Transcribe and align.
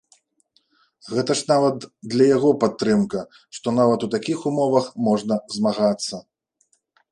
Гэта 1.17 1.31
ж 1.41 1.43
нават 1.51 1.85
для 2.13 2.25
яго 2.37 2.49
падтрымка, 2.65 3.19
што 3.59 3.67
нават 3.79 3.99
у 4.09 4.11
такіх 4.17 4.37
умовах 4.53 4.91
можна 5.11 5.35
змагацца. 5.61 6.15